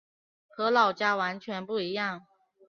[0.47, 2.25] 和老家完全不一样